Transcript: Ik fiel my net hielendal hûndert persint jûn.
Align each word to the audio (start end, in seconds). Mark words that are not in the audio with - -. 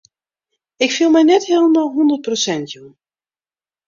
Ik 0.85 0.91
fiel 0.95 1.11
my 1.13 1.21
net 1.27 1.43
hielendal 1.47 1.87
hûndert 1.95 2.23
persint 2.25 2.67
jûn. 2.71 2.91